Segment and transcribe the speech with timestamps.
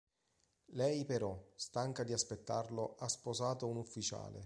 [0.71, 4.39] Lei però, stanca di aspettarlo, ha sposato un ufficiale.